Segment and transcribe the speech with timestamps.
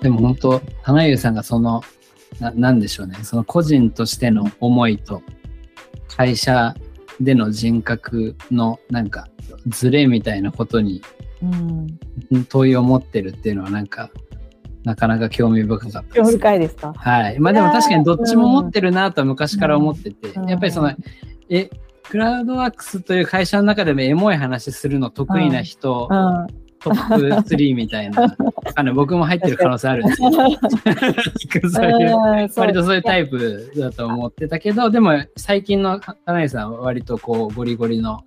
[0.00, 1.82] でも本当、花優さんがその、
[2.40, 5.22] ななんでしょうね、その個人としての思いと、
[6.08, 6.74] 会社
[7.20, 9.28] での人格のなんか、
[9.66, 11.02] ズレみたいなことに
[11.42, 11.46] う
[12.36, 14.10] ん、問いを持ってるっていうのはなんか、
[14.84, 16.32] なかなか興味深かった興味。
[16.32, 16.92] 深いですか？
[16.94, 17.38] はい。
[17.38, 20.92] まあでも確かにどっちも持ってるなとは昔から思ってて、うんやっぱりその、
[21.48, 21.70] え、
[22.10, 26.46] クラウドワークスという会社の中でもエモい話するの得意な人、うん、
[26.82, 28.36] トップ3みたいな、
[28.74, 30.30] あの僕も入ってる可能性あるんですよ。
[30.32, 32.64] そういううんそう。
[32.64, 38.20] 割とそういうタイプだと思ってたけど、でも最近の花井さんは割とこうゴリゴリの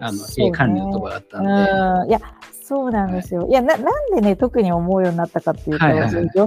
[0.00, 2.10] あの経営管理のところだったんで、うん。
[2.10, 3.46] いやそうなんですよ。
[3.48, 6.12] いやななんでね特に思うようになったかっていうと、はいはいはい。
[6.12, 6.46] 女性管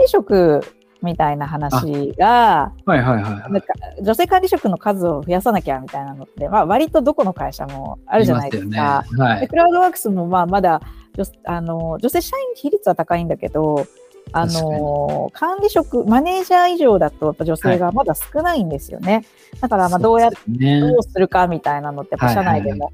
[0.00, 0.60] 理職
[1.02, 3.66] みたいな話がはいはいはいはなんか
[4.02, 8.20] 女性管理職の数を増やさなきゃみたいなのって、まあ、割とどこの会社もあい。
[8.20, 9.04] るじゃないですか。
[9.06, 9.24] すよね。
[9.24, 9.40] はい。
[9.40, 10.80] でクラウドワークスもまあまだ
[11.16, 13.86] 女あの女性社員比率は高いんだけど
[14.32, 19.24] あの管理職マネージャー以上だとやっぱ女性がまだ少ないんですよね。
[19.60, 22.92] だからまあどうやねどうするかみたいなのってやっぱ社内ではいも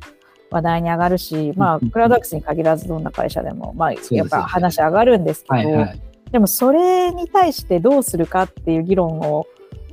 [0.50, 6.00] 話題に上がるし、まうんあクラウドワークスに限らずどんな会社でもまあやっぱ話上がるんですけど、はいはい。
[6.34, 9.46] でもそれに対してどうするかっていう議論を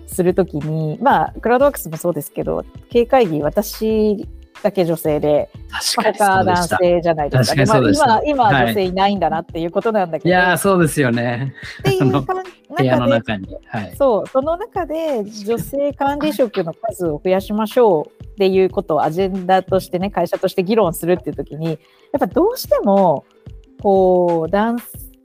[0.07, 4.27] するときにまあクラウドワークスもそうですけど経営会議私
[4.63, 5.51] だけ女性で
[5.95, 6.67] 確か他男。
[6.67, 7.55] 性じゃないですか。
[7.55, 11.53] 確かにそうでしたまあ、今、今はいは女性いないんだなっていうことなんだけど、いやー、そうですよね。
[11.79, 12.41] っていう中で。
[13.67, 13.95] はい。
[13.95, 21.77] そう、その中で女性管理職の数を増やしましょうっていうことをアジェンダとしてね、会社として議論するっていう時に、やっ
[22.19, 23.25] ぱどうしても、
[23.81, 24.77] こう、男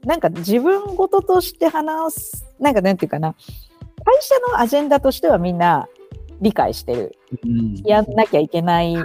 [0.07, 3.35] なんか自分事として話す、なんかなんていうかな、
[4.05, 5.89] 会社のアジェンダとしてはみんな
[6.39, 7.17] 理解してる。
[7.45, 7.75] うん。
[7.83, 8.95] やんなきゃいけない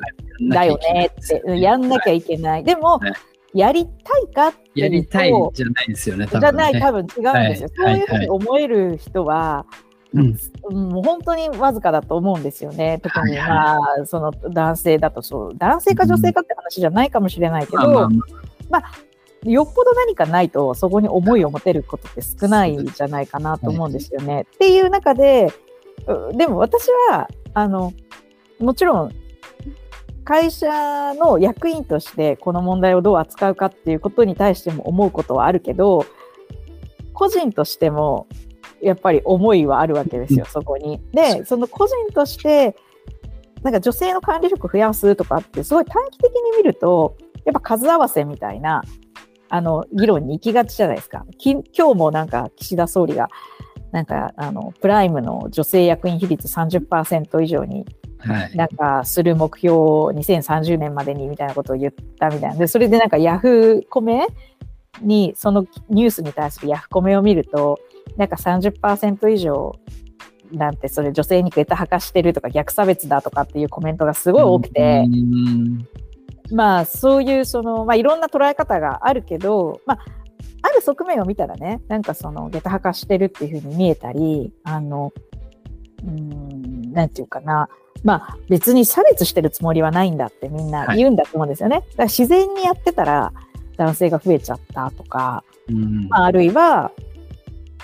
[0.48, 2.64] だよねって、うんやんなきゃいけない。
[2.64, 3.12] でも、はい。
[3.52, 6.40] やりたいかっていうとやりたいじゃないですよね、多分、ね。
[6.40, 7.68] じゃない、多分違うんですよ。
[7.84, 7.94] はい。
[7.96, 9.66] そういうふうに思える人は、
[10.14, 10.36] うん。
[10.70, 13.00] うんもう本当にわずかだと思うんですよね。
[13.02, 18.08] 特に、はいまあ、その男性だとそう、男性か女性かって話じゃないかもしれないけど、まあまあ
[18.70, 18.78] ま
[19.44, 24.42] よっぽど何かないと、そこに思いを持てることって少ないんじゃないかなと思うんですよね。
[24.42, 25.52] っていう中で、
[26.06, 27.92] うでも私は、あの、
[28.60, 29.12] もちろん、
[30.24, 30.68] 会社
[31.14, 36.06] の役員としてこの問題をどう扱うかっていうことに対しても思うことはあるけど、
[37.12, 38.28] 個人としても
[38.80, 41.00] やっぱり思いはあるわけですよ、そこに。
[41.12, 42.76] で、その個人として、
[43.62, 48.82] なんか女性の管理職増やすとかって、すごい短期的に見ると、やっぱ数合わせみたいな、
[49.54, 51.26] あの、議論に行きがちじゃないですか。
[51.36, 53.28] き今日もなんか岸田総理が、
[53.90, 57.84] なんか、あの、プライムの女性役員比率30%以上に
[58.16, 58.56] はい。
[58.56, 64.28] なんかする目標を2030年までにみたいなことを言ったみたいなでそれでなんかヤフコメ
[65.00, 67.80] にそのニュースに対するヤフコメを見ると
[68.16, 69.74] なんか30%以上
[70.52, 75.88] なんてそれ女性に下駄履かしてるとか逆差別だとかっていうコメントがすごい多くて、うん
[76.52, 79.98] まあそういうその、まあ、いろんな捉え方があるけど、まあ、
[80.62, 85.12] ある側面を見たらねなんかその下駄履かしてるっていうふうに見えたりあの
[86.04, 87.68] うーんなんていうかな
[88.04, 91.76] まあ別に差別してるつもりはないんだってみんな言うんだと思うんですよね。
[91.76, 93.32] だから自然にやってたら
[93.76, 96.92] 男性が増えちゃったとか、うんまあ、あるいは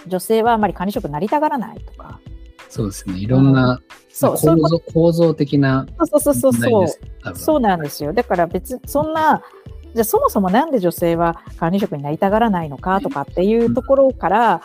[0.06, 2.20] 女性はあまり管理職になりたがらないとか
[2.68, 3.18] そうですね。
[3.18, 3.80] いろんな
[4.10, 7.36] そう構造構造的なとそうそうそうそう。
[7.36, 8.12] そうなんですよ。
[8.12, 9.42] だから別にそんな、
[9.94, 14.62] じゃあそもそもなんで女性は管理職になりたがらないのかとかっていうところから、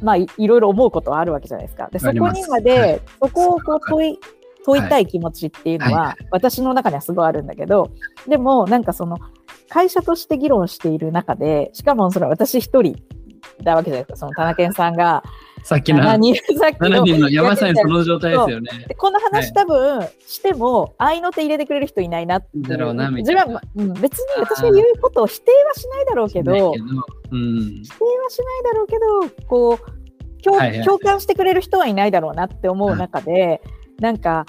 [0.00, 1.88] まあいいろいろ思うことはあるわけじゃないですか。
[1.92, 3.00] でそこにまで、はい。
[3.22, 4.18] そこをこう問い
[4.64, 5.98] 問いたい気持ちっていうのは、はい。
[5.98, 7.90] は私の中にはすごいあるんだけど、
[8.26, 9.18] でもなんかその
[9.68, 12.96] 会社として議論している中で、しかもそれ私一人
[13.62, 14.16] だわけじゃないですか。
[14.16, 15.22] その田中さんが。
[15.64, 18.70] さっきの7人、 さっき7の山さんその状態ですよね。
[18.88, 19.52] でこの話、はい。
[19.52, 23.60] 多分しても合いの手入れてくれる人いないなってだろうなみ自たいな。
[24.00, 27.84] 別に私が言うことを否定はしないだろうけど否定はうん。
[27.84, 33.62] しないだろうけどこう共,、共感してくれる人はいないだろうなって思う中で、
[34.00, 34.44] なんか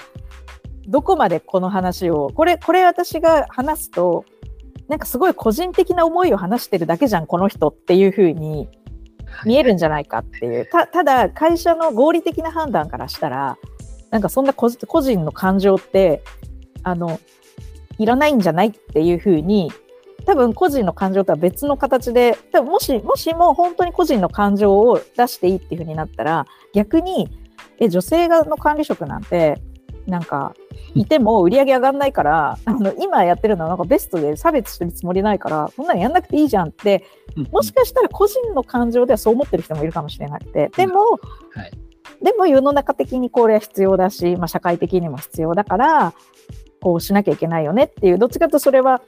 [0.88, 4.26] どこまでこの話をこれこれ私が話すと
[4.90, 8.68] なんかすごい個人的な思いを話してるだけじゃんこの人っていう風に
[9.46, 10.66] 見えるんじゃないかっていう。
[10.66, 13.58] たただ会社の合理的な判断からしたら
[14.12, 16.24] なんかそんな個人の感情って
[16.84, 17.20] あの
[17.98, 19.72] いらないんじゃないっていうふうに
[20.26, 27.30] 多分個人の感情とは別の形で多分もしもしも本当に個人の感情を出していいっていうふうになったら逆に
[27.80, 29.62] え女性がの管理職なんて
[30.08, 30.54] なんか
[30.96, 37.06] いても売り上げ上がんないから、あの今やってるのはなんかベストで差別してるつもりないから、こんなのやんなくていいじゃんって、
[37.52, 41.00] もしかしたら個人の感情ではそう思ってる人もいるかもしれなくて、でも、
[41.52, 41.72] はい。
[42.22, 46.14] でも世の中的にこれは必要だし、まあ、社会的にも必要だから、
[46.82, 49.02] こうしなきゃいけないよねっていう、どっちかとそれは、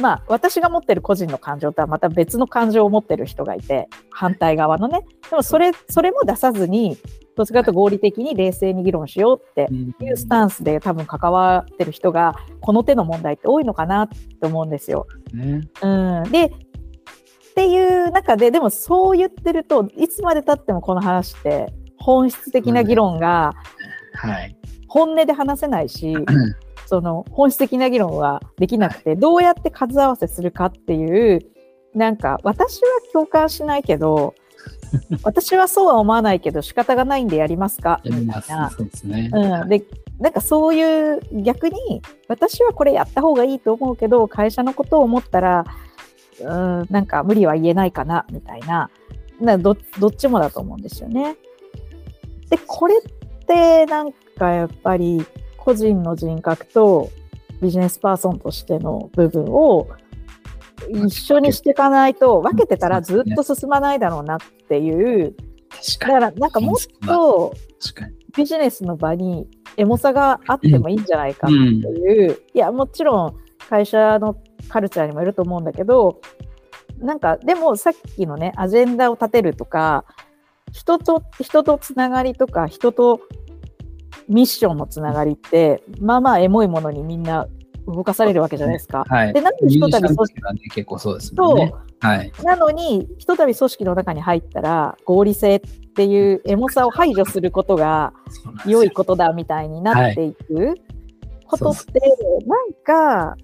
[0.00, 5.04] まあ、私が持ってる個人の感情とはまた別の感情を持ってる人がいて、反対側のね。
[5.30, 6.96] でもそれ、それも出さずに、
[7.36, 9.68] どっちかというと合理的に冷静に議論しようって
[10.04, 15.06] いうスタンスで多分関わってる人が、この手の問題って多いのかなって思うんですよ。
[15.32, 15.60] ね。
[15.82, 16.50] うん、でっ
[17.54, 23.54] ていう中ででもそう言ってるといつまでたってもこの話って本質的な議論が
[24.14, 24.56] はい。
[24.88, 26.14] 本音で話せないし、
[26.86, 31.40] その本質的な議論はできなくてどうやって数合わせするかっていう
[31.94, 34.34] なんか私は共感しないけど
[35.22, 38.00] 私はそうは思わないけど仕方がないんでやりますか？
[38.04, 38.70] みたいな。
[38.70, 39.30] そうですね。
[39.32, 39.84] うん、で
[40.18, 45.64] なんかそういう逆に私はこれやった方がいいと思うけど会社のことを思ったら
[46.40, 48.90] うんなんか無理は言えないかなみたいな
[49.40, 51.36] などどっちもだと思うんですよね。
[52.48, 55.24] でこれってなんかやっぱり
[55.56, 57.10] 個人の人格と
[57.60, 59.88] ビジネスパーソンとしての部分を
[60.90, 64.38] 一緒にしていかないと分けてたらずっと進まないだろうなっ
[64.68, 65.34] ていう。
[66.00, 66.76] だからなんかもっ
[67.06, 67.54] と。
[68.36, 73.36] ビジネスの場にエモさがあってもいいんじゃないかっていう、いやもちろん
[73.70, 74.36] 会社の
[74.68, 76.20] カルチャーにもいると思うんだけど
[76.98, 80.04] なんかでもさっきのねアジェンダを立てるとか
[80.72, 83.20] 人と人とつながりとか人と
[84.28, 87.46] ミッションのつながりってまあまあエモいものにみんな
[87.86, 89.04] 動かされるわけじゃないですか。
[89.08, 89.32] はい。
[89.32, 91.72] でなんでひとたび組織ミュージシャンとかね、結構そうですもんね。
[92.00, 92.32] はい。
[92.42, 95.60] なのにひとたび組織の中に入ったら合理性っ
[95.94, 98.12] ていうエモさを排除することが
[98.66, 100.74] 良いことだみたいになっていく
[101.46, 102.00] ことって、
[102.46, 103.36] なんか、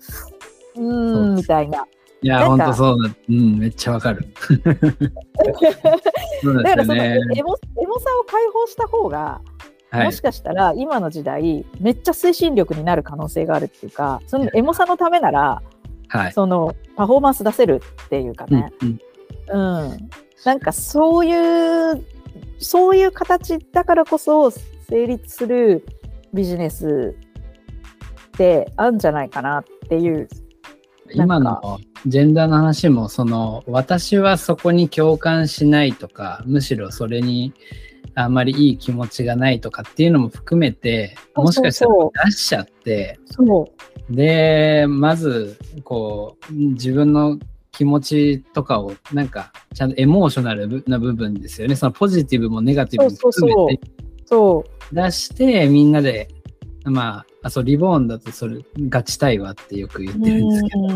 [0.77, 1.87] うーん、みたいな。
[2.25, 3.11] いや、本当そうだ。
[3.29, 4.25] うん、めっちゃわかる。
[4.63, 4.81] だか
[6.77, 7.05] らその。
[7.05, 9.41] エモエモさを解放した方が、
[9.93, 10.23] はいもし。
[10.23, 15.63] かしたら今の時代、めっちゃ推進力になる可能性があるっていうか、そのエモさのためなら、
[16.09, 16.33] はい。
[16.33, 18.99] そのパフォーマンス出せるっていうかうんね、うん
[19.49, 20.11] うん。
[20.45, 22.05] なんかそういう、
[22.59, 25.87] そういう形だからこそ成立する
[26.33, 27.15] ビジネス
[28.29, 30.29] ってあるんじゃないかなっていう。
[31.13, 37.53] 今のジェンダーの話も、その、私はそこに共感しないとか、むしろそれに
[38.15, 41.93] あんまりいい気持ちがないとかっていうのも含めて、もしかしたら
[42.27, 43.73] 出しちゃって、そ
[44.11, 44.15] う。
[44.15, 47.39] で、まず、こう、自分の
[47.71, 51.77] 気持ちとかを、なんか、ちゃんとエモーショナルな部分ですよね。
[51.77, 53.81] そのポジティブもネガティブも含めて。
[54.93, 56.29] 出して、みんなで、
[56.85, 60.89] まあ、あそうリボーンだとそれ、ガチ対話ってよく言ってるんですけど、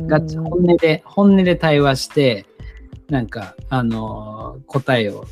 [0.00, 2.46] どガチ、本音で、本音で対話して、
[3.08, 5.26] なんか、あのー答えを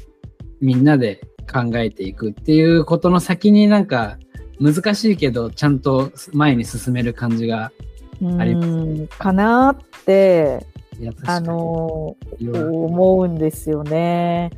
[0.60, 1.20] みんなで
[1.50, 4.19] 考えていくっていうことの先になんか、
[4.60, 7.72] 難しいけど、ちゃんと前に進める感じが、
[8.38, 10.66] ありますかなって、
[11.25, 14.50] あの思うんですよね。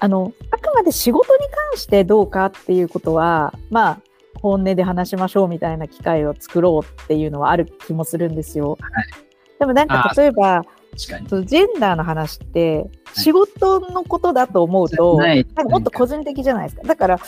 [0.00, 4.00] あのあくまで仕事に関してどうかっていうことはまあ
[4.40, 8.76] 本音で話しましょうみたいな機会を作ろうっていうのはある気もするんですよ。
[9.58, 10.62] でもなんかあ例えば。
[10.96, 15.46] そのジェンダーの話って仕事のことだと思うと、ない。
[15.54, 16.82] なんかもっと個人的じゃないですか。
[16.82, 17.18] だから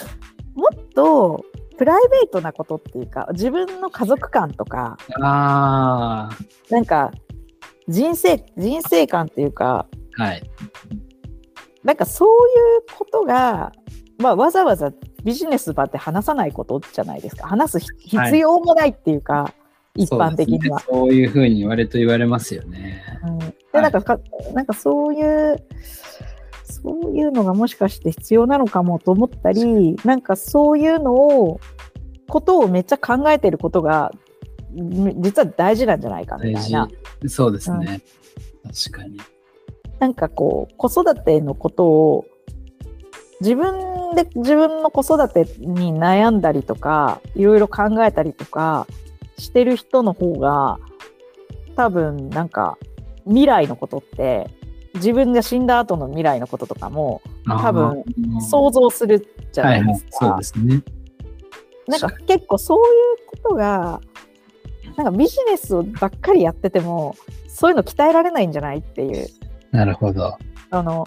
[0.55, 1.45] もっと
[1.77, 6.31] プライベートなことっていうか自分の家族観とかあ
[6.71, 7.11] なんか
[7.89, 9.87] 人生人生観っていうか
[10.19, 10.43] あ、はい。
[11.83, 12.33] なんかそうい
[12.79, 13.73] うことが、
[14.19, 14.91] まあ、わざわざ
[15.23, 17.47] ビジネス場って話さないことじゃないですか。
[17.47, 19.53] 話す必要もないっていうか、
[19.97, 20.81] 一般的には。
[20.81, 23.03] そうねいうふうに言われと言われますよね。
[23.27, 24.19] うん、でなんかか
[24.53, 25.57] なんかそういう
[26.65, 31.61] そういうのがもしかして必要なのかもと思ったりなんかそういうのを
[32.29, 34.13] ことをめっちゃ考えてることが
[34.83, 36.89] ん実は大事なんじゃないかみ大たいな。
[37.23, 37.29] 事。
[37.29, 38.01] そうですね。
[38.91, 39.21] 確かに。
[40.01, 42.27] なんかこう子育てのことを
[43.41, 48.87] 自分で自分の子育てに悩んだりとかいろいろ考えたりとか
[49.39, 50.79] してる人の方が
[51.77, 52.79] 多分なんか
[53.27, 54.51] 未来のことって
[54.95, 58.05] 自分が死んだ後の未来のこととかも多分
[58.49, 60.27] 想像するじゃははいないいですか。
[60.27, 60.83] そうですね。
[61.87, 64.01] なんか結構そういうことが
[64.97, 67.17] なんかビジネスばっかりやってても
[67.49, 69.27] そういうの鍛えられないんじゃないっていう
[69.73, 70.39] なるほど。
[70.71, 71.05] あの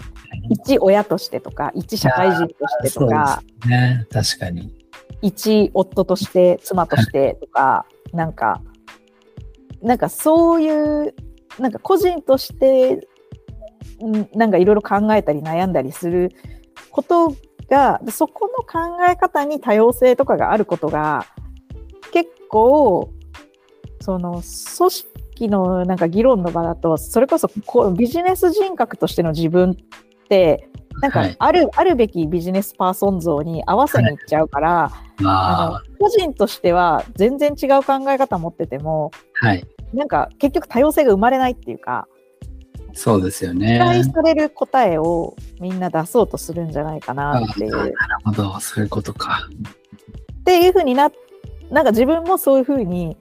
[0.50, 4.06] 一親としてとか一社会人としてとかね。
[4.10, 4.74] 確かに。
[5.20, 8.62] 一夫として妻としてとかなんか
[9.82, 11.14] なんかそういう
[11.58, 13.06] なんか個人として
[14.34, 16.30] なんかいろいろ考えたり悩んだりする
[16.90, 17.34] こと
[17.68, 21.26] がそこの考え方に多様性とかがあることが
[22.12, 23.12] 結構
[24.00, 29.74] その組織のなんか議論の場だとそれこそこうビジネス人格としての自分っ
[30.28, 30.68] て
[31.00, 34.90] なんかはいある,、あるべきビジネスパーソン像に合わせにいっちゃうから、あ
[35.22, 39.10] あの個人としては全然違う考え方持ってても
[39.42, 39.66] あ、はい。
[39.92, 42.06] なんか結局多様性が生まれないっていうか
[42.92, 44.04] そうですよ期待ね。
[44.04, 47.70] される答えをみんな出そうとするんじゃないかなっていう。
[47.70, 49.48] なるほど、そういうことか。
[50.40, 51.10] っていうふうにな
[51.70, 53.16] なんか自分もそういうふうに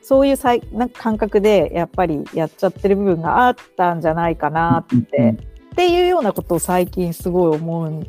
[0.00, 8.00] そういうさいなんか感覚でやっぱりやっちゃってる部分があったんじゃないかなって、うんっていうようなことを最近すごい思うん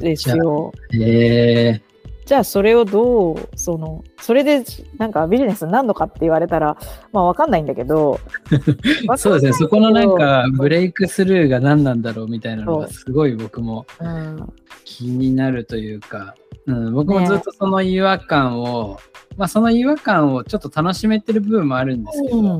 [0.00, 0.30] です。
[0.30, 0.72] よ。
[0.92, 1.82] へえ
[2.26, 4.64] じゃあそれをどうそのそれで
[4.96, 6.78] なんかビジネスになるのかって言われたら
[7.12, 8.18] まあわかんないんだけど
[9.18, 14.52] そうですね、そこのなんかブレレイクスルーが何なんだろうみたいなのがすごい僕もうん。
[14.84, 16.34] 気になるというか、
[16.66, 18.98] うん、僕もずっとその違和感を、
[19.36, 22.58] まあその違和感をちょっと楽しめてる部分もあるんですけど、うん。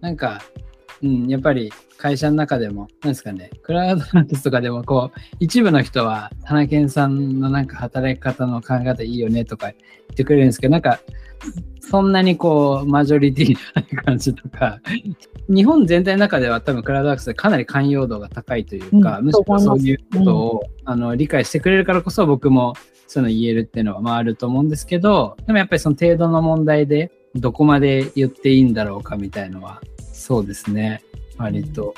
[0.00, 0.40] なんか、
[1.02, 9.74] うん、やっぱり会社の中でも、なんですかね、クラウドワークスとかでも、こう、一部の人は、花健さんのなんか働き方の考え方いいよねとか言
[10.12, 11.00] ってくれるんですけど、なんか、
[11.80, 14.80] そんなにこう、マジョリティな感じとか、
[15.48, 22.74] 日本全体の中では多分クラウドワークスでかなり寛容度が高いというか、うんむしろそういうこととを、あの理解してくれるからこそ僕も
[23.06, 29.80] そういうの言えるっていうのはまああると思うんですけど、でもやっぱりその程度の問題でどこまで言っていいんだろうかみたいのは、
[30.22, 31.02] そうですね、
[31.36, 31.94] 割と。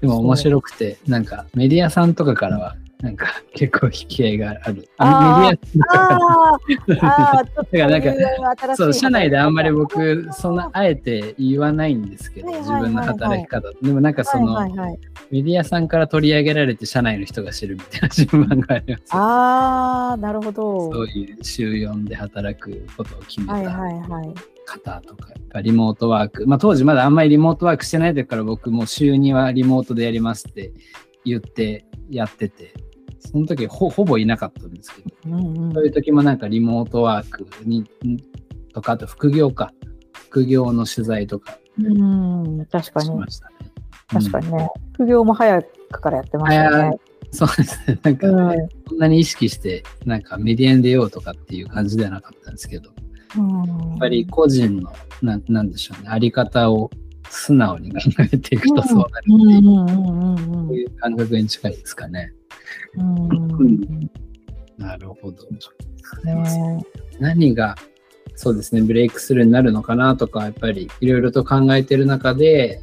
[0.00, 4.88] でも面白くて、なんかメディアさんとかからは、なんか 結構引き合いがある。
[4.98, 13.72] あーメディアあだから なんかそう社内であんまり僕、そんなあえて言わないんですけど、はいはいはいはい自分の働き方。
[13.82, 14.98] でもなんかその、はいはいはい、
[15.32, 19.02] メディアさんから取り上げられて社内の人が知るみたいな順番があります。
[19.10, 20.92] ああ、なるほど。
[20.92, 23.74] そういう週4で働くことを決めたはいはい
[24.08, 24.55] はい。
[24.66, 25.32] 方とか、
[25.62, 26.46] リモートワーク。
[26.46, 30.72] まあ当時まだあんまりリモートワークしてない時から僕も週2はリモートでやりますって
[31.24, 32.74] 言ってやってて、
[33.20, 37.86] その時ほほぼいなかったんですけど、うんうんそういう時もなんかリモートワークにん
[38.74, 39.72] とか、あと副業か。
[40.12, 43.26] 副業の取材とかうん、確かにね。
[44.08, 44.68] 確かにね。
[44.94, 46.98] 副業も早くからやってました早ね。
[47.30, 47.98] そうですね。
[48.02, 52.90] なんか、うんそんなに意識して、なんかメディアに出ようとかっていう感じではなかったんですけど、
[53.34, 53.94] やうん。
[53.94, 54.92] っぱり個人の、
[55.22, 56.90] なんなんでしょうね、あり方を
[57.30, 57.98] 素直に考
[58.32, 62.32] えていくとそうなるっていう、ういう感覚に近いですかね。
[62.96, 63.52] うん。
[63.52, 64.10] うん。
[64.78, 65.46] なるほど。
[66.24, 66.84] ね
[67.18, 67.74] 何が、
[68.34, 72.80] そうですね、ブレイクスルーになるのかなとか、やっぱりいろいろと考えてる中で、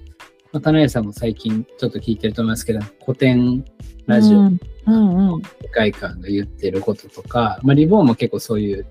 [0.52, 1.06] まあ、田中さん。
[1.06, 3.66] も最近ちょっと聞いてると思いますけど、古典
[4.06, 4.60] ラジオうん。
[4.86, 5.34] うん。
[5.34, 5.42] うん。
[5.62, 8.86] 世界観が言ってることとか、まあ、リボーンも結構そういう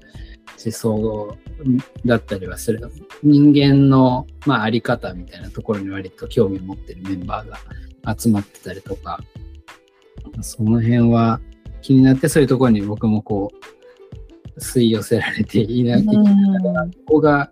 [0.64, 1.36] 思想
[2.04, 2.80] だったりはする。
[3.22, 9.20] 人間の、まあ、あり方みたいなところに割と興味を持ってるメンバーが集まってたりとか、
[10.40, 11.40] その辺は
[11.80, 13.50] 気になってそういうところに僕もこ
[14.56, 16.12] う吸い寄せられていな、いこ
[17.06, 17.50] こが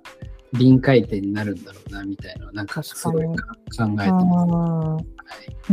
[0.52, 2.50] 臨界点になるんだろうなみたいな。
[2.52, 5.04] なんかすごい考えてます。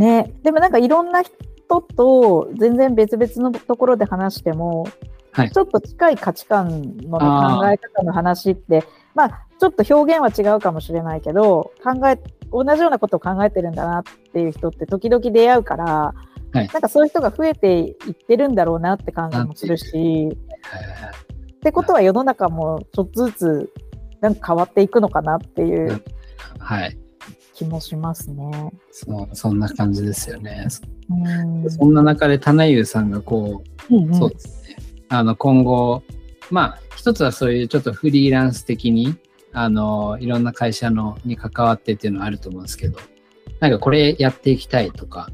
[0.00, 4.86] んね、でもなんかいろんな人と全然別々のところで話しても、
[5.42, 14.02] はいちょっと近い価値観の、考え方の話ってまあちょっと表現は違うかもしれないけど考え同じようなことを考えてるんだなっ
[14.32, 19.96] ていう人って時々出会うから、はいなんかそういう人が増えていってるんだろうなって感じもするし。
[19.96, 21.28] はいはいはい
[21.58, 23.72] ってことは世の中もちょっとずつ
[24.20, 26.02] なんか変わっていくのかなっていう
[26.58, 26.96] はい。
[27.54, 28.72] 気もしますね。
[28.92, 30.68] そう、そんな感じですよね。
[31.10, 34.76] うんそんな中で、棚優さんがこう、うんうんそうですね。
[35.08, 36.02] あの、今後、
[36.50, 39.16] まあ、一つはそういうちょっとフリーランス的に、
[39.52, 42.98] あの、いろんな会社のに関わってっていうのはあると思うんですけど、
[43.60, 45.30] なんかこれやっていきたいとか、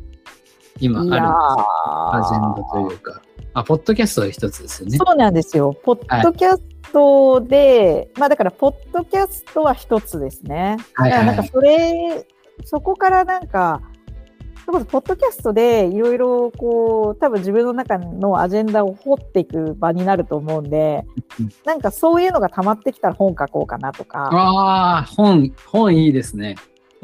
[0.81, 3.23] 今あるアジェンダというか。
[3.54, 4.99] あ、ポッドキャストは一つですよね。
[4.99, 5.73] そうなんですよ。
[5.85, 6.62] ポッドキャス
[6.93, 10.76] トで、まあだから、ポッドキャストは一つですね。
[10.95, 12.26] はいはいなんかそれ、
[12.64, 13.83] そこからなんか、
[14.66, 21.04] それこそポッドキャストでいろいろこう、多分自分の中のアジェンダを掘っていく場になると思うんで
[21.38, 26.56] うん、なんかそういうのが溜まってきたら本書こうかなとか、ああ、本、本いいですね。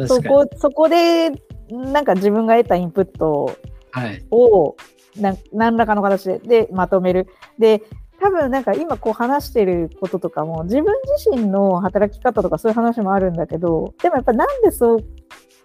[0.07, 0.23] そ。
[0.23, 1.31] こ、そこで、
[1.71, 3.57] なんか自分が得たインプット
[3.93, 4.25] はい。
[4.31, 4.77] を
[5.17, 7.27] な何らかの形ででまとめる。
[7.59, 7.83] で、
[8.21, 14.99] 多分なんか今こう話してることとかも自分自身の働き方とかそういう話もあるんだけどでもやっぱなんでそう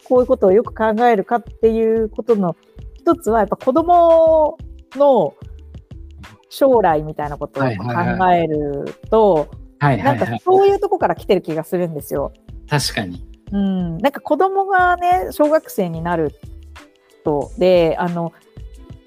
[0.08, 2.56] こういうことをよく考えるかっていうことの
[2.96, 4.58] 一つはやっぱ子供
[4.96, 5.34] の
[6.50, 10.40] 将来みたいなことを考えると、なんかはいはいはい。
[10.44, 12.32] そういうとこから来てる気がするんですよ。
[12.70, 13.28] 確かに。
[13.52, 16.32] うん、なんか子供がね小学生になる
[17.24, 18.34] とであの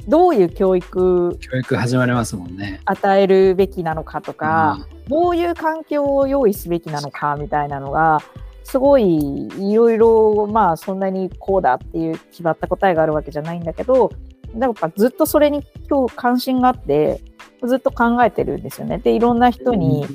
[0.06, 2.80] どういう教育教育始まりますもんね。
[2.84, 8.20] 与えるべきなのかとか、うんどういう環境を用意すべきなのかみたいなのが
[8.68, 14.12] すごいいろいろまあそんなにこうだっていう決まった答えがあるわけじゃないんだけど
[14.54, 17.22] なんかずっとそれに今日関心があって
[17.64, 18.98] ずっと考えてるんですよね。
[18.98, 20.06] でいろんな人に、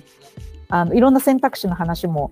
[0.70, 2.32] あのいろんな選択肢の話も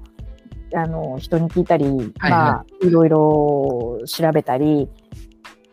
[0.74, 4.90] あの人に聞いたり、はいまあいろいろ調べたり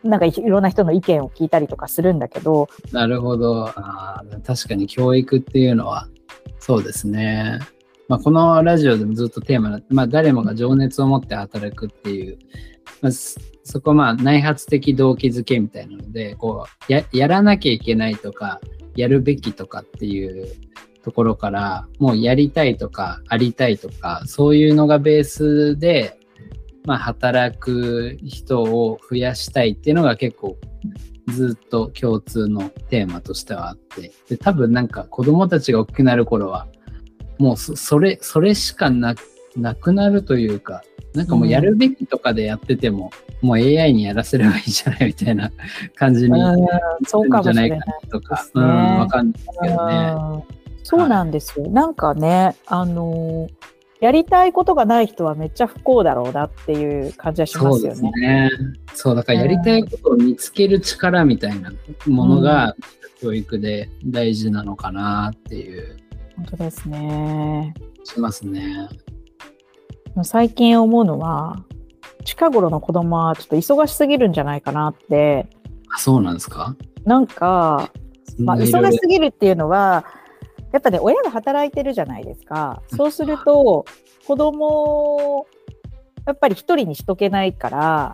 [0.02, 3.68] なんかいいろんな人の意見を聞いたりとかするんだけどなるほど。
[3.68, 6.08] あー確かに教育っていうのは、
[6.58, 7.60] そうですね。
[8.08, 12.38] まあ、このラジオでもずっとテーマな、まあ、誰もが情熱を持って働くっていう、
[13.02, 13.38] まあ、そ
[13.68, 18.60] そこまあ内発的動機づけみたいなのでこうややらなきゃいけないとか
[18.96, 20.48] やるべきとかっていう
[21.04, 26.18] ところからもうやりたいとかありたいとかそういうのがベースで、
[26.86, 30.56] まあ、働く人を増やしたいっていうのが結構
[31.28, 34.12] ずっと共通のテーマとしてはあって。
[34.30, 36.66] で多分なんか子供たちが大きくなる頃は
[37.38, 39.14] もうそそれそれしかな
[39.56, 40.82] なくなるというか
[41.14, 45.50] なんかもうやるべきとかでやってても、もう AI にやらせればいいじゃないみたいな
[45.96, 46.66] 感じにうん
[47.06, 50.14] そうかもしれないんじゃないかなとかうんわかんないですけどね。
[50.16, 51.68] うんそうなんですよ。
[51.68, 53.68] なんかね、あのー
[54.00, 58.20] やりたいことがない人はめっちゃ不幸だろうなっていう感じはしまそうですすよね。
[58.20, 58.50] ね。
[58.94, 61.72] そう、だからやりたいことを見つける力みたいな
[62.06, 62.76] ものが、
[63.20, 65.96] 教育で大事なのかなっていう、
[66.38, 67.74] 本当ですね。
[68.04, 68.88] しますね。
[70.22, 71.64] 最近思うのは、
[72.24, 75.48] 近頃の子供はちょっと忙しすぎるんじゃないかなって、
[75.94, 76.76] あ、そうなんですか？
[77.04, 77.90] なんか、
[78.38, 80.04] まあ、忙しすぎるっていうのは、
[80.72, 82.82] やっぱね、親が働いてるじゃないですか。
[82.94, 83.84] そうすると、
[84.26, 85.46] 子供を
[86.26, 88.12] やっぱり一人にしとけないから、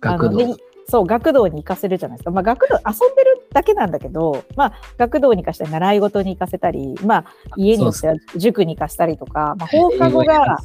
[0.00, 2.30] 学童そう、学童に行かせるじゃないですか。
[2.30, 7.24] まあ、学童、遊んでるだけなんだけど、まあ、学童に行かせたり、習い事に行かせたり、まあ、
[7.56, 10.58] 家によっては塾に行かせたりとか、まあ、放課後が、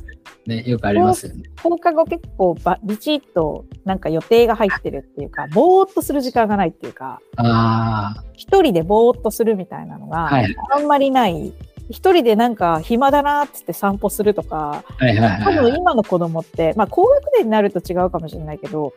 [0.47, 1.43] ね、よくありますよね。
[1.61, 11.53] 放課後結構ば、ビチッとなんか予定が入ってるっていうか、ぼーっとする時間がないっていうか、あ一人でぼーっとするみたいなのがはいあんまりない。
[11.91, 15.55] 一人でなんか暇だなっつって散歩するとか、多はい。
[15.57, 18.93] 分今の子供って、まあ高学年になると違うかもしれないけど、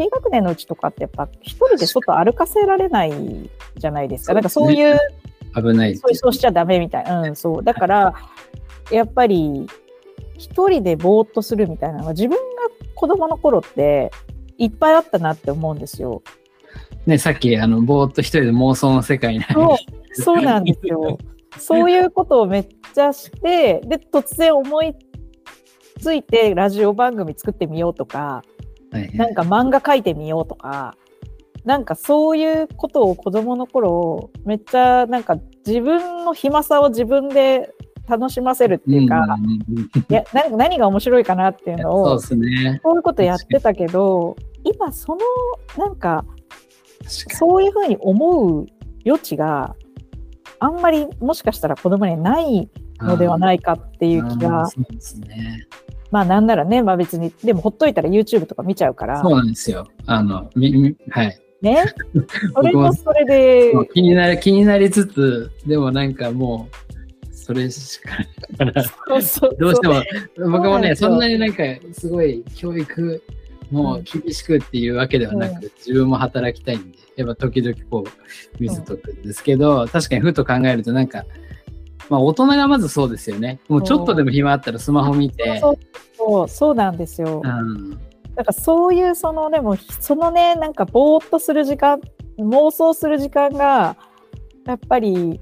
[0.00, 3.12] 低学年のうちとかってやっぱ一人で外歩かせられない
[3.76, 4.32] じゃないですか。
[4.32, 4.98] なんかそういう、
[5.54, 7.20] 危ないそうそうしちゃダメみたいな。
[7.20, 7.62] うん、そう。
[7.62, 8.14] だから、
[8.90, 9.66] やっぱり
[10.38, 12.38] 一人でぼーっとするみたいなのが自分が
[12.94, 14.10] 子供の頃って
[14.56, 16.22] いっぱいあったなって思うんですよ。
[17.04, 19.76] ね、さっき、あの、ぼーっと一人で妄想の世界に入そう
[20.16, 20.22] る。
[20.24, 21.18] そうなんですよ。
[21.58, 24.94] そういうことをめっちゃして、で、突然思い
[26.00, 28.42] ついてラジオ番組作ってみようとか、
[28.92, 30.96] はいなんか漫画描いてみようとか、
[31.64, 37.70] なんかそういうことを子供の頃、めっちゃなんか自分の暇さを自分で
[38.08, 39.24] 楽しませるっていうか、
[40.08, 42.80] いやな何が面白いかなっていうのを、そうね。
[42.84, 45.20] いうことやってたけど、今その
[45.78, 46.24] なんか
[47.06, 48.66] そういうふうに思う
[49.06, 49.76] 余地が
[50.58, 54.68] あんまりもしかしたら子供にはないにのではないかっていう気が。
[56.10, 59.22] まあなんならね、まあ別に、でもほっといたら YouTube とか見ちゃうから。
[59.22, 59.86] そう、なんですよ。
[60.06, 61.40] あの、みみはい。
[61.62, 61.84] ね？
[62.54, 68.10] それ僕もとそれで、気になり、気になりつつ、でもなんかもう、それしか
[68.64, 70.02] ないから、そうそうどうしても、
[70.50, 73.22] 僕もね、そんそんなになんか、すごい教育、
[73.70, 81.24] もう厳しくっていうわけではなく、自分も働きたいんで、やっぱ時々こう、見せとくんですけど、確かにふと考えるとなんか、
[82.10, 83.60] まあ大人がまずそうですよね。
[83.68, 85.78] もうちょっとでも暇あったらスマホ見て、そう
[86.16, 87.40] そうそうなんですよ。
[87.42, 87.90] うん、
[88.34, 92.00] なんかそういうそのでもそのねなんかぼーっとする時間
[92.38, 93.96] 妄想する時間が
[94.66, 95.40] やっぱり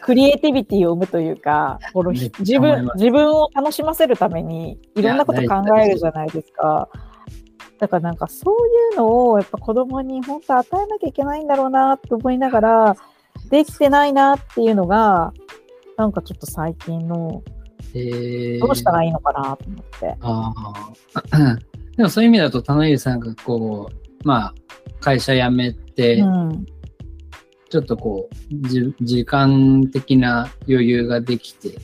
[0.00, 6.88] クリエイティビティを生むというかこの自分自分を楽しませるためにいろんなこと考えるじゃないですか。
[7.80, 12.96] だからなんかそういうのをやっぱ子供に本当与えなきゃいけないんだろうなと思いながら
[13.50, 15.32] できてないなっていうのが
[15.96, 17.42] なんかちょっと最近の
[17.94, 20.16] えーどうしたらいいのかなと思って。
[20.20, 20.52] あ
[21.14, 21.56] あ。
[21.96, 24.54] でもそういう意味だと、田之さんがこう、まあ、
[25.00, 26.66] 会社辞めて、うん
[27.70, 31.76] ちょっとこう、じ時間的な余裕ができて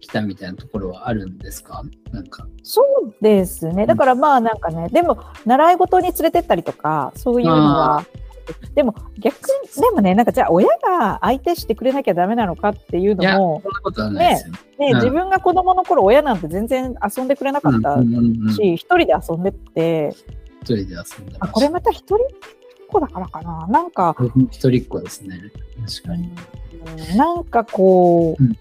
[0.00, 1.82] きたみたいなところはあるんですか？
[2.12, 2.46] なんか。
[2.62, 3.86] そうですね。
[3.86, 8.04] だからまあなんかね、でも習い事に連れてったりとか、そういうのは、
[8.74, 13.62] でも逆に、でもね、なんかじゃあ親が相手してくれなきゃダメなのかっていうのも。
[14.12, 14.44] ね、
[14.78, 17.98] うん自分が子供の頃親なんて全然遊んでくれなかった
[18.52, 20.14] し、一人で遊んでって、
[20.62, 22.18] 一人で遊んでこれまた一人っ
[22.88, 23.66] 子だからかな。
[23.68, 24.24] なんか、た。
[24.50, 25.40] 一人っ子ですね。
[25.86, 26.24] 確かに。
[26.28, 28.58] うんなんかこう、うん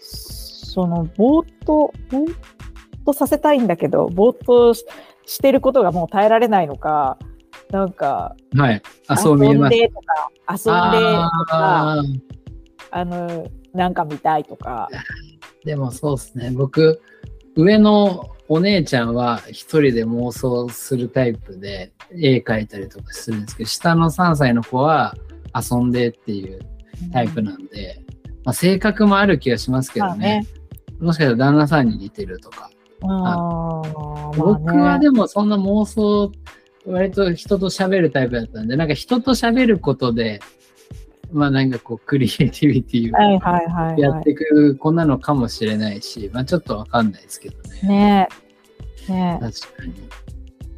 [0.00, 2.34] その、ぼーっと、ぼーっ
[3.04, 4.84] とさせたいんだけど、ぼーっとし
[5.26, 7.18] してることがもう耐えられないのか、
[7.70, 8.82] なんか、はい。
[9.08, 9.74] あ、そう見えます。
[9.74, 12.02] 遊んでとか、遊んでとか、
[12.90, 14.88] あの、なんか見たいとか。
[15.64, 16.50] でもそうですね。
[16.50, 17.02] 僕、
[17.54, 25.14] 上のお姉ちゃんは一人で妄想するタイプで絵描いたりとかするんですけど、下の3歳の子は
[25.54, 26.60] 遊んでっていう
[27.12, 28.02] タイプなんで、
[28.44, 30.46] まあ、性格もある気がしますけどまあねね。
[31.00, 32.70] もしかしたら旦那さんに似てるとか。
[33.02, 36.32] ああねはでもそんな妄想、
[36.88, 40.40] 割と人と喋るタイプだったんで、なんか人と喋ることで、
[41.32, 47.78] まあなんかこうクリエイティビティをやっていく子なのかもしれないし、まあちょっとわかんないですけどね。
[47.82, 47.86] い。
[47.86, 48.28] ね
[49.08, 49.12] え。
[49.12, 49.44] ねえ。
[49.44, 49.94] 確かに。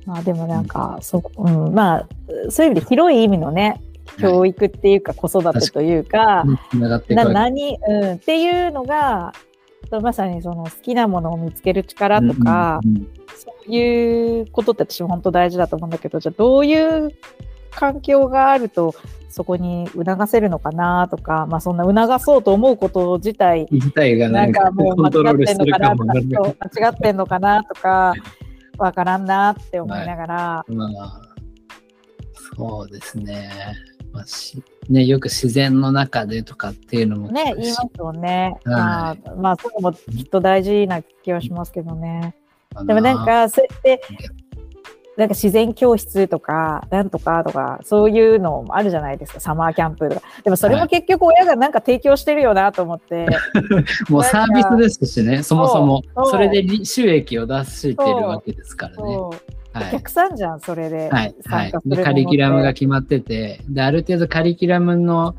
[0.07, 2.09] まあでもなんか、そう、うん、まあ、
[2.51, 3.81] そういう意味で広い意味のね、
[4.19, 9.33] 教育っていうか子育てというか、つながっていくな何、うん、っていうのが、
[10.03, 13.09] まさにその好きなものを見つける力とか、うんうんうん
[13.69, 17.11] いうことって私も本当大事だと思うんだけど、じゃあどういう
[17.71, 18.95] 環境があると
[19.29, 26.15] そこに促せるのかなとか、まあそんな促そうと思うこと自体、自体がななんんかかもう間違ってんのかなとか、
[26.77, 28.15] 間違ってんのかなとか、
[28.79, 31.21] わからんなって思いながら、まあ、
[32.57, 33.51] そうですね。
[34.13, 38.57] まあしね、よく自然の中でとかっていうのもね、言いますもんね。
[38.65, 42.35] はまあ、まあ、そういうのもきっと大事な気はしますけどね。
[42.87, 44.01] でもなんか、そうやって、
[45.17, 50.23] なんか自然教室とか、なんとかとか、そういうのもあるじゃないですか、サマーキャンプとか。
[50.45, 53.27] でもそれも結局親がなんか提供してるよなと思って。
[54.09, 56.03] もうサービスですしね、そもそも。
[56.25, 59.17] それで利収益を出してるわけですからね。
[59.73, 59.89] はい。
[59.89, 61.11] お客さんじゃん、それで。
[61.11, 61.73] はい、はい。
[61.85, 65.35] でカリキュラムが決まってて、で、ある程度カリキュラムの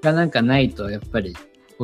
[0.00, 1.34] がなんかないと、やっぱり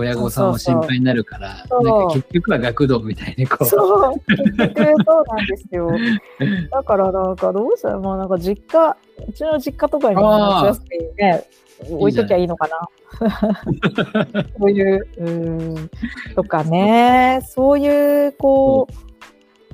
[0.00, 1.84] 親御さんも心配になるから、そう。
[1.84, 5.90] なんか結局は学童みたいにこう、そう、結局そうなんですよ。
[6.70, 8.96] だからなんかどうしたら、もうなんか実家、
[9.28, 10.82] うちの実家とかにも夏休
[11.18, 11.44] みね、
[11.90, 12.88] 置いときゃいいのかな。
[14.58, 15.90] そういう、うん、
[16.34, 19.09] とかね、そういう、こう、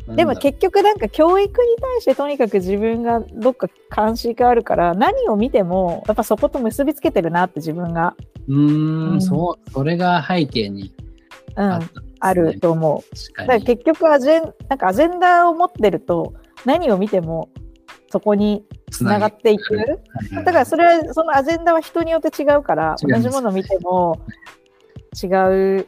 [0.08, 8.14] でも結結局なんか教育に対してとにかく自分がどっか関心があるから何を見てもやっぱそこと結びつけてるなって自分が、
[8.48, 9.16] うー、うん。
[9.16, 10.94] んそう、それが背景に
[11.56, 13.38] うん、ああったんですね、ると思う。
[13.38, 13.60] だから。
[13.60, 17.48] 結局アジェンなんかアジェンダを持ってると何を見ても
[18.10, 19.76] そこにつながっていく。
[20.34, 24.20] だからそれはそのアジェンダは人によって違うから同じものを見ても
[25.22, 25.86] 違う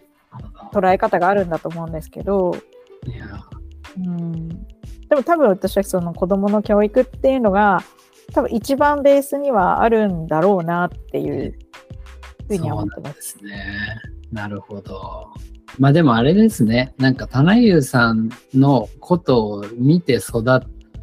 [0.72, 2.56] 捉え方があるんだと思うんですけど、
[3.06, 3.47] いや
[4.06, 4.48] うん、
[5.08, 7.82] でも多分私はその子どもの教育っていうのが
[8.32, 11.58] 多分一番ベースにはあるんだろうなっていう
[12.46, 13.14] ふうには思ってます。
[13.14, 14.00] ですね。
[14.32, 15.28] なるほど。
[15.78, 16.94] まあでもあれですね。
[16.98, 20.44] なんか、棚優さんのことを見て育っ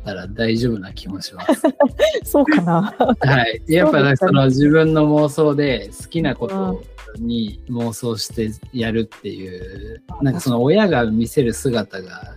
[0.04, 1.62] たら大丈夫な気もします。
[2.24, 2.94] そうかな。
[3.20, 3.62] はい。
[3.68, 6.84] やっぱねその自分の妄想で好きなこと
[7.18, 12.36] に妄想してやるっていう、なんかその親が見せる姿が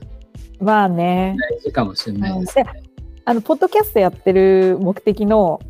[0.61, 1.37] まあね。
[1.51, 2.66] 大事かもしれないですね。
[3.25, 5.61] あのポッドキャストやってる目的の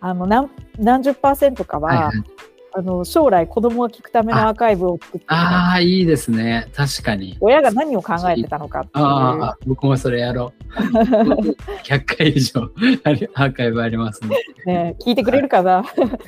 [0.00, 0.48] あの何
[0.78, 2.24] 何十パーセントかは、はいはい、
[2.72, 6.68] あの将来子供が聞くためのアーカイブを作ってああ、いいですね。
[6.74, 7.36] 確かに。
[7.40, 9.04] 親が何を考えてたのかっていう。
[9.04, 10.72] ああ、僕もそれやろう。
[11.82, 14.36] 100回以上アーカイブありますね。
[14.66, 15.84] ね、聞いてくれるかな？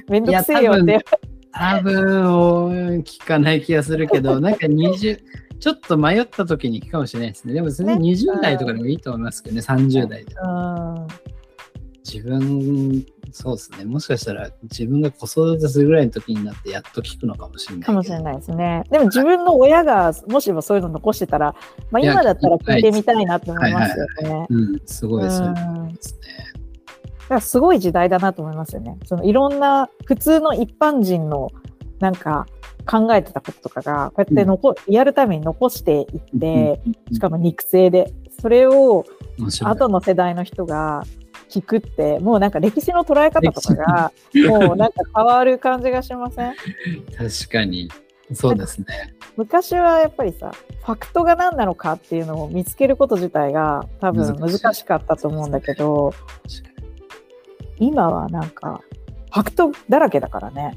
[0.09, 1.05] めんどくせえよって。
[1.53, 5.19] 多分聞かない気がするけど、なんか20、
[5.63, 7.55] ちょっと迷った時に聞くかもしれないですね。
[7.55, 10.35] でも全然ね20代とかでもいいと思いますけどね、30代で。
[10.35, 11.07] うん
[12.05, 13.85] 自分、そうですね。
[13.85, 17.85] もしかしたら自分が子育てするぐらいの時になってやっと聞くのかもしれない。
[17.85, 18.83] かもしれないですね。
[18.91, 21.55] でも自分の親がもしもそういうの残してたら、
[21.93, 24.47] まあ、今だったら聞いてみたいなって思いますよね。
[24.51, 25.63] うん、すごいですよね。
[25.63, 26.21] うんですね。
[27.21, 28.99] だからすごい時代だなと思いますよね。
[29.05, 31.51] そのいろんな普通の一般人の
[32.01, 32.47] なんか
[32.87, 36.07] 考えてたこととかがこうやって残、リアルタイムに残していっ
[36.41, 36.81] て、
[37.13, 39.05] しかも肉声でそれを。
[39.63, 41.03] 後の世代の人が
[41.49, 44.13] 聞くって、もうなんか歴史の捉え方とかが、
[44.49, 46.55] もうなんか変わる感じがしません？
[47.17, 47.89] 確かに。
[48.35, 48.87] そうですね。
[49.37, 50.53] 昔はやっぱりさ、
[50.85, 56.13] ファクトが何なのかっていうのを見つけること自体が多分難しかったと思うんだけど、
[57.79, 58.81] 今はなんか、
[59.33, 60.77] ファクトだらけだからね。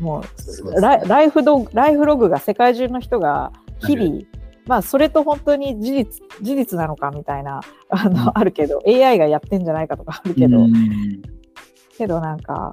[0.00, 3.52] もそううライライフドライフログが世界中の人が
[3.86, 4.22] 日々、
[4.66, 7.60] まあそれと本当に事実事実なのかみたいな
[7.90, 8.30] あの、うん。
[8.34, 11.22] あるけど AI がやってんじゃないかとかあるけど、うん。
[11.96, 12.72] けどなんか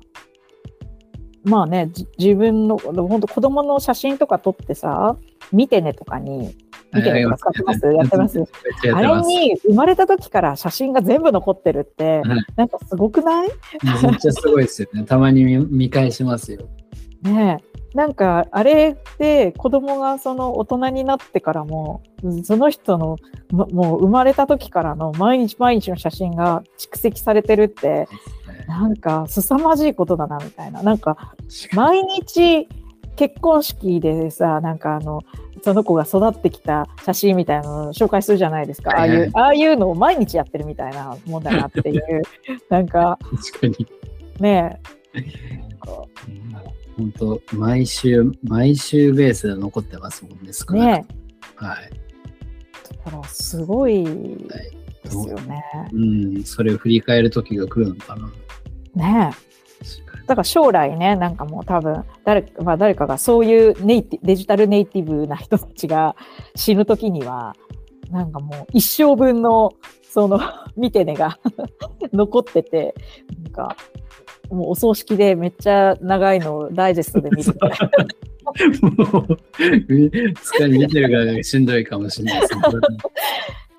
[1.44, 5.18] まあねじ自分の本当子供の写真とか撮ってさ
[5.52, 6.56] 見てねとかに
[6.94, 7.86] 見てねとか使ってます？
[7.94, 8.44] やってます？
[8.94, 9.22] あれ。
[9.22, 12.46] に生まれた時から写真が全部残ってるって、はい。
[12.56, 13.50] なんかすごくない？
[13.84, 15.04] めっちゃすごいですよね。
[15.04, 16.68] たまに見見返しますよ。
[17.28, 17.68] ねえ。
[17.94, 22.04] なんかあれで子供がその大人になってからも
[22.44, 23.18] その人の
[23.50, 28.08] ももう生まれた時からの毎日毎日の写真が蓄積されてるって
[28.68, 30.84] なんか凄まじいことだなみたいな。
[30.84, 31.34] なんか
[31.74, 32.68] 毎日
[33.16, 35.24] 結婚式でさなんかあの
[35.63, 39.10] その子が育ってきた写真みたいなのを紹介するじゃないですか、ああはい。
[39.10, 42.22] うああいうのを毎日やってるみたいなもんだなっていう。
[42.70, 43.18] なんか。
[44.40, 44.80] ね
[45.16, 45.20] え
[46.97, 51.05] 本当毎週、毎週ベースで残ってますもんね、少なくね
[51.55, 51.91] はい。
[51.91, 52.07] え
[53.05, 55.63] だからすごいですよね。
[55.93, 55.97] う
[56.39, 58.31] ん、それを振り返る時が来るのかな。
[58.95, 59.31] ね
[60.25, 66.17] だから将来ね、なんかもう多分誰か、まあ、誰かがそういうネイティデジタルネイティブな人たちが
[66.55, 67.55] 死ぬ時には、
[68.12, 70.39] なんかもう一生分のその
[70.75, 71.39] 見てねが
[72.12, 72.93] 残ってて、
[73.43, 73.77] なんか
[74.50, 77.54] もうお葬式でめっちゃ長いのをダイジェストで見る
[78.82, 79.38] もう、
[80.41, 82.62] 使い見てる側がしんどいかもしれないですね。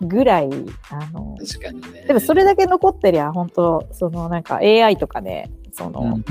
[0.01, 0.51] ぐらい、
[0.91, 2.05] あの、確かにね。
[2.07, 6.25] でもそれだけ残ってりゃ、本当そのなんか AI とかで、その、うん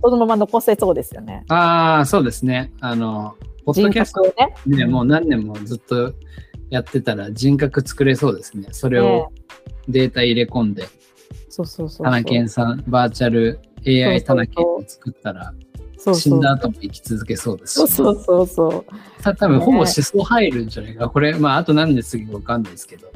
[0.00, 1.44] そのまま残せそうですよね。
[1.48, 2.72] ああ、そうですね。
[2.80, 4.54] あの、ポッド人キャストね。
[4.66, 6.14] ね、もう何年もずっと
[6.70, 8.68] やってたら人格作れそうですね。
[8.70, 9.32] それを
[9.88, 10.86] データ入れ込んで、
[11.48, 12.04] そうそうそう。
[12.04, 15.52] タナケンさん、バーチャル AI タナケンを作ったら、
[15.98, 19.22] 死そうそうんだ後も生き続けそうですしそうそうそうそう。
[19.22, 21.08] た多分ほぼ思想入るんじゃないか。
[21.08, 23.08] これ、まあ、あと何年過ぎかわかんないですけど、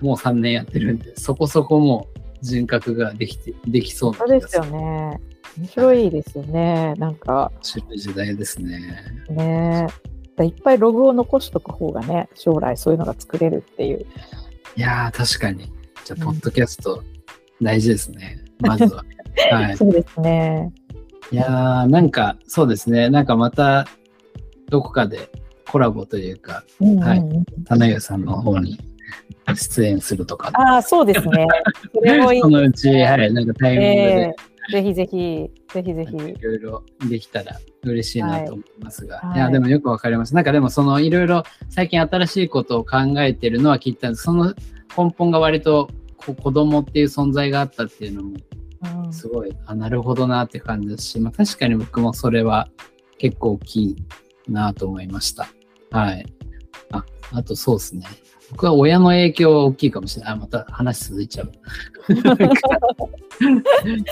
[0.00, 5.20] もう3年やってるんで、そこそこもう人格ができて、できそうなそうですよね。
[5.58, 6.94] 面白いですよね。
[6.98, 8.94] なんか白い時代ですね。
[9.28, 9.86] ね。
[10.40, 14.06] いっぱいログを残しとく方がね、将来そういうのが作れるっていう。
[14.76, 15.70] いやー、確かに。
[16.04, 17.02] じゃあ、ポッドキャスト
[17.62, 18.38] 大事ですね。
[18.60, 19.04] まずは。
[19.50, 19.76] はい。
[19.76, 20.72] そうですね。
[21.30, 23.08] いやー、なんか、そうですね。
[23.08, 23.86] なんかまた、
[24.68, 25.30] どこかで
[25.68, 27.22] コラボというか、うんうんうんはい
[27.66, 28.78] 棚湯さんの方に
[29.54, 31.46] 出演するとか、ああ、そうですね。
[31.94, 32.50] それもいい そ。
[32.50, 36.16] のうち、はい、なんかタイミングでえ、ーぜひぜひ、ぜひぜひ。
[36.16, 40.34] いろいろできたら嬉しいなと思いますが、はいい、や、でもよくわかります。
[40.34, 44.54] なんかでも、そのいろいろ最近新しいことを考えてるのは聞いたんですその
[44.96, 45.92] 根本が割とこ
[46.26, 48.36] 子供っていう存在があったっていうのも、
[49.04, 52.68] うんすごい、あ、なるほどなって感じですし、まあ確かに僕もそれは
[53.18, 53.96] 結構大きい
[54.48, 55.48] なと思いました。
[55.90, 56.26] はい。
[56.90, 58.06] あ、あとそうですね。
[58.50, 60.32] 僕は親の影響は大きいかもしれない。
[60.34, 61.52] あ、また話続いちゃう。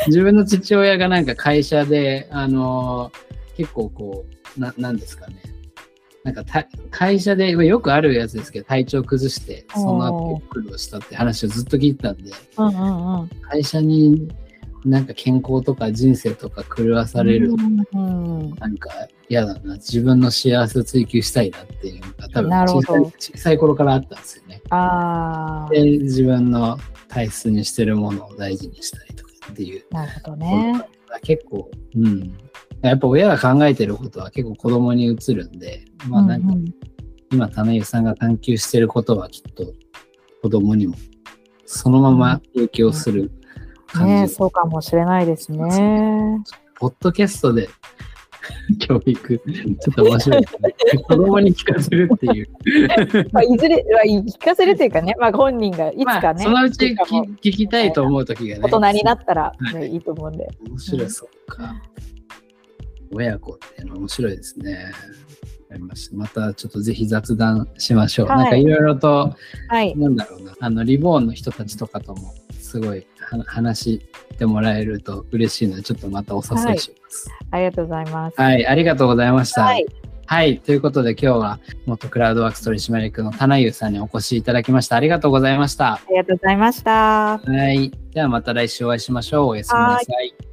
[0.07, 3.13] 自分の父親がなんか会社で、あの
[3.57, 5.43] 結構こう、な、なんですかね。
[6.23, 13.29] なんかた会社でよくあるやつですけど、体調崩して、その後苦労したって話をずっと聞いてたんで、うんうんうん。
[13.49, 14.31] 会社に
[14.85, 18.91] なんか健康とか人生とか狂わされる、うんうんなんか
[19.29, 24.61] 嫌だな、自分の幸せを追求したいなっていうのが多分小さい小さい頃からあったんですよね。
[24.71, 26.79] ああ、で、自分の
[27.09, 29.85] 大切にしてるものを大事にしたりとかっていう。
[29.93, 30.85] なるほどね。
[31.23, 32.37] 結構、うん。
[32.83, 36.75] やっぱ親が考えてることは結構子供に移るんで、まあなんかうんうん
[37.33, 39.73] 今、種湯さんが探求してることはきっと
[40.43, 40.97] 子供にも
[41.65, 43.31] そのまま影響する
[43.87, 44.13] 感じ。
[44.15, 46.43] ねそうかもしれないですね。
[46.81, 47.69] ポッドキャストで
[48.81, 50.75] 教育、ちょっと面白いですね。
[51.05, 52.49] 子供に聞かせるっていう。
[53.31, 58.63] まあ、いずれ、まあ、聞かせるというかね、まあ、本人がいつまあ、かね、そのうち聞聞きたいと思う時がね。
[58.65, 60.49] 大人になったら、はね、いいと思うんで。
[60.69, 61.75] 面白い、そっか。
[63.13, 64.93] 親子っていうのは面白いですね。
[65.79, 66.17] ました。
[66.17, 68.27] またちょっとぜひ雑談しましょう。
[68.27, 69.35] はいなんかいろいろと、
[69.69, 69.97] はい。
[69.97, 74.01] なんだろうな、あの、リボーンの人たちとかとも、すごいは話し
[74.39, 77.31] てもらえると嬉しいので、ちょっとまたお誘いします。
[77.51, 78.41] ありがとうございます。
[78.41, 79.63] はい、ありがとうございました。
[79.63, 79.87] はい。
[80.27, 80.61] はい。
[80.61, 84.95] ということで今日は元クラウドワークス取締役の棚優さんにお越しいただきました。
[84.95, 85.95] ありがとうございました。
[85.95, 87.39] ありがとうございました。
[87.39, 87.91] はい。
[88.13, 89.47] ではまた来週お会いしましょう。
[89.49, 90.50] おやすみなさい